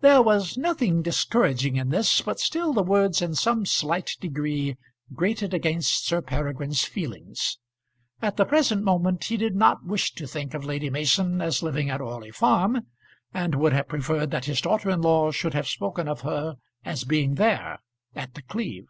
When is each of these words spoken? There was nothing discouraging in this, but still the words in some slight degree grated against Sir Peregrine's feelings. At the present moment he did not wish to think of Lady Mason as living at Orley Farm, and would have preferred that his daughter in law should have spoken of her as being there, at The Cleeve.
There 0.00 0.20
was 0.20 0.58
nothing 0.58 1.00
discouraging 1.00 1.76
in 1.76 1.90
this, 1.90 2.20
but 2.22 2.40
still 2.40 2.72
the 2.72 2.82
words 2.82 3.22
in 3.22 3.36
some 3.36 3.66
slight 3.66 4.16
degree 4.20 4.76
grated 5.12 5.54
against 5.54 6.04
Sir 6.06 6.20
Peregrine's 6.20 6.82
feelings. 6.82 7.58
At 8.20 8.36
the 8.36 8.46
present 8.46 8.82
moment 8.82 9.22
he 9.22 9.36
did 9.36 9.54
not 9.54 9.84
wish 9.84 10.12
to 10.14 10.26
think 10.26 10.54
of 10.54 10.64
Lady 10.64 10.90
Mason 10.90 11.40
as 11.40 11.62
living 11.62 11.88
at 11.88 12.00
Orley 12.00 12.32
Farm, 12.32 12.84
and 13.32 13.54
would 13.54 13.72
have 13.72 13.86
preferred 13.86 14.32
that 14.32 14.46
his 14.46 14.60
daughter 14.60 14.90
in 14.90 15.00
law 15.02 15.30
should 15.30 15.54
have 15.54 15.68
spoken 15.68 16.08
of 16.08 16.22
her 16.22 16.56
as 16.84 17.04
being 17.04 17.36
there, 17.36 17.78
at 18.16 18.34
The 18.34 18.42
Cleeve. 18.42 18.88